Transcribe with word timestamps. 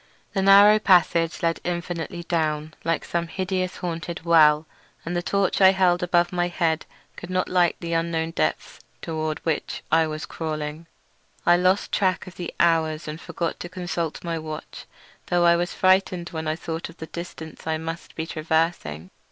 The 0.33 0.41
narrow 0.41 0.79
passage 0.79 1.43
led 1.43 1.59
infinitely 1.63 2.23
down 2.23 2.73
like 2.83 3.05
some 3.05 3.27
hideous 3.27 3.77
haunted 3.85 4.25
well, 4.25 4.65
and 5.05 5.15
the 5.15 5.21
torch 5.21 5.61
I 5.61 5.73
held 5.73 6.01
above 6.01 6.31
my 6.33 6.47
head 6.47 6.87
could 7.15 7.29
not 7.29 7.47
light 7.47 7.75
the 7.81 7.93
unknown 7.93 8.31
depths 8.31 8.79
toward 9.03 9.37
which 9.45 9.83
I 9.91 10.07
was 10.07 10.25
crawling. 10.25 10.87
I 11.45 11.55
lost 11.55 11.91
track 11.91 12.25
of 12.25 12.33
the 12.35 12.51
hours 12.59 13.07
and 13.07 13.21
forgot 13.21 13.59
to 13.59 13.69
consult 13.69 14.23
my 14.23 14.39
watch, 14.39 14.87
though 15.27 15.45
I 15.45 15.55
was 15.55 15.71
frightened 15.75 16.29
when 16.29 16.47
I 16.47 16.55
thought 16.55 16.89
of 16.89 16.97
the 16.97 17.05
distance 17.05 17.67
I 17.67 17.77
must 17.77 18.15
be 18.15 18.25
traversing. 18.25 19.11